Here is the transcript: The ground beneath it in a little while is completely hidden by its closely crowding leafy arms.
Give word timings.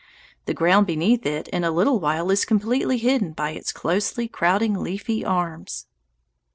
The 0.47 0.55
ground 0.55 0.87
beneath 0.87 1.27
it 1.27 1.47
in 1.49 1.63
a 1.63 1.69
little 1.69 1.99
while 1.99 2.31
is 2.31 2.43
completely 2.43 2.97
hidden 2.97 3.33
by 3.33 3.51
its 3.51 3.71
closely 3.71 4.27
crowding 4.27 4.73
leafy 4.73 5.23
arms. 5.23 5.85